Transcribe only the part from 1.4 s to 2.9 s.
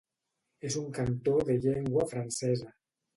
de llengua francesa.